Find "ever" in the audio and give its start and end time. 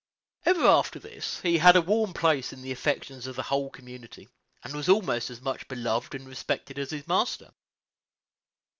0.47-0.65